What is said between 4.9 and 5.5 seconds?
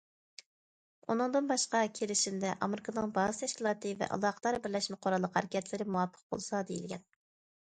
قوراللىق